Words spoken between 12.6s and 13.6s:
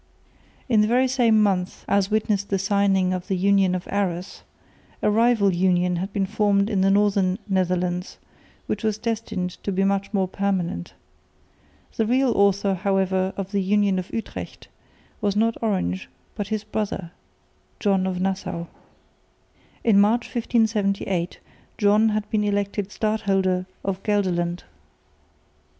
however of